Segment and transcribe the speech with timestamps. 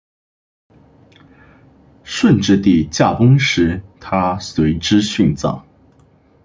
[2.03, 5.63] 顺治帝驾崩时她随之殉葬。